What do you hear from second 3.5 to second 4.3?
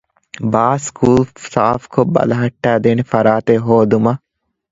ހޯދުމަށް